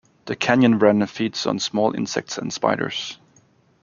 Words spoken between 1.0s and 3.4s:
feeds on small insects and spiders.